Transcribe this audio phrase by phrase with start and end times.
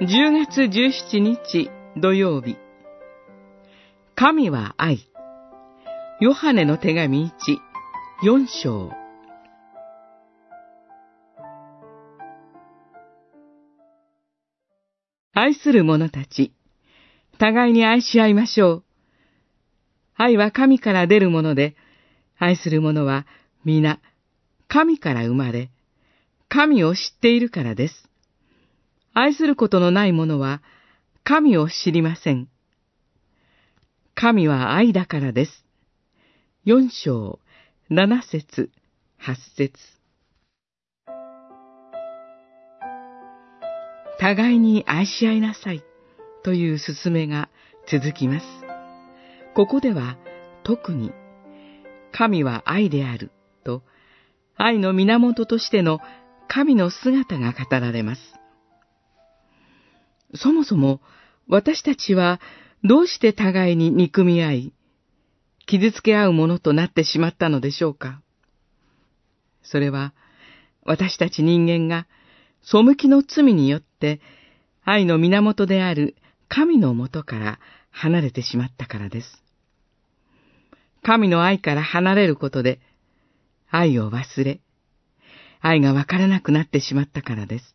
[0.00, 2.56] 10月17日土曜日。
[4.14, 5.10] 神は愛。
[6.20, 7.30] ヨハネの手紙1、
[8.22, 8.92] 4章。
[15.34, 16.52] 愛する者たち、
[17.40, 18.84] 互いに愛し合いましょう。
[20.14, 21.74] 愛は神から出るもので、
[22.38, 23.26] 愛する者は
[23.64, 23.98] 皆
[24.68, 25.72] 神から生まれ、
[26.48, 28.07] 神を知っているからです。
[29.20, 30.62] 愛することのない者は
[31.24, 32.48] 神を知りません。
[34.14, 35.64] 神は愛だからです。
[36.64, 37.40] 四章、
[37.90, 38.70] 七節、
[39.16, 39.72] 八節。
[44.20, 45.82] 互いに愛し合いなさい
[46.44, 47.48] という勧めが
[47.90, 48.46] 続きます。
[49.56, 50.16] ここでは
[50.62, 51.10] 特に
[52.12, 53.32] 神は愛である
[53.64, 53.82] と
[54.56, 55.98] 愛の源としての
[56.46, 58.38] 神の姿が語られます。
[60.34, 61.00] そもそも
[61.48, 62.40] 私たちは
[62.84, 64.72] どうして互いに憎み合い、
[65.66, 68.22] 傷つけ合うものとなってしまったのでしょうか？
[69.62, 70.14] それは
[70.84, 72.06] 私たち人間が
[72.62, 74.20] 背きの罪によって
[74.84, 76.14] 愛の源である
[76.48, 77.58] 神のもとから
[77.90, 79.42] 離れてしまったからです。
[81.02, 82.80] 神の愛から離れることで
[83.70, 84.60] 愛を忘れ、
[85.60, 87.74] 愛がわからなくなってしまったからです。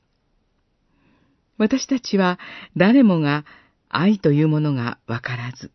[1.58, 2.40] 私たちは
[2.76, 3.46] 誰もが
[3.90, 5.72] 愛というものがわからず、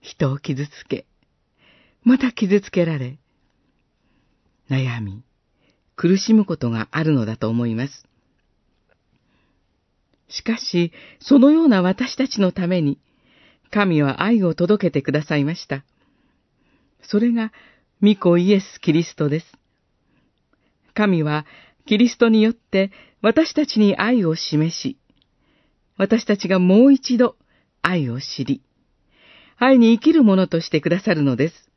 [0.00, 1.06] 人を傷つけ、
[2.02, 3.18] また傷つけられ、
[4.70, 5.22] 悩み、
[5.96, 8.06] 苦しむことがあるのだと思います。
[10.28, 12.98] しかし、そのような私たちのために、
[13.70, 15.84] 神は愛を届けてくださいました。
[17.02, 17.52] それが、
[18.02, 19.46] 御子イエス・キリストです。
[20.92, 21.46] 神は、
[21.86, 22.90] キリストによって
[23.24, 24.98] 私たちに愛を示し、
[25.96, 27.36] 私たちがもう一度
[27.80, 28.60] 愛を知り、
[29.56, 31.70] 愛に生きるものとしてくださるのです。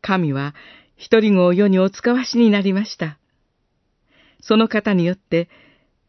[0.00, 0.54] 神は
[0.96, 3.18] 一人子を世にお使わしになりました。
[4.40, 5.50] その方によって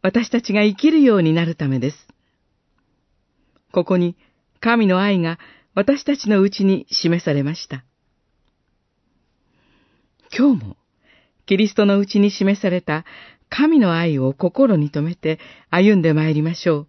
[0.02, 2.08] 私たちが生きるようになるためです。
[3.74, 4.16] ここに
[4.62, 5.40] 神の愛が
[5.76, 7.84] 私たちのうちに示されました。
[10.34, 10.79] 今日も
[11.50, 13.06] キリストのうちに示された
[13.50, 15.40] 神の愛を心に留めて
[15.72, 16.88] 歩んでまいりましょう。